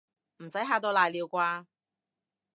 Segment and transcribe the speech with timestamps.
[0.37, 1.65] 唔使嚇到瀨尿啩